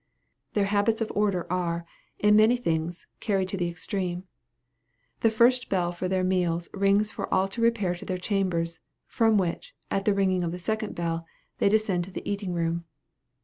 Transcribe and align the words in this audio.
Their 0.53 0.65
habits 0.65 0.99
of 0.99 1.11
order 1.13 1.45
are, 1.53 1.85
in 2.17 2.35
many 2.35 2.57
things, 2.57 3.05
carried 3.19 3.49
to 3.49 3.55
the 3.57 3.69
extreme. 3.69 4.23
The 5.19 5.29
first 5.29 5.69
bell 5.69 5.91
for 5.91 6.07
their 6.07 6.23
meals 6.23 6.67
rings 6.73 7.11
for 7.11 7.31
all 7.31 7.47
to 7.49 7.61
repair 7.61 7.93
to 7.93 8.05
their 8.05 8.17
chambers, 8.17 8.79
from 9.05 9.37
which, 9.37 9.75
at 9.91 10.05
the 10.05 10.15
ringing 10.15 10.43
of 10.43 10.51
the 10.53 10.57
second 10.57 10.95
bell, 10.95 11.27
they 11.59 11.69
descend 11.69 12.05
to 12.05 12.11
the 12.11 12.27
eating 12.27 12.55
room. 12.55 12.85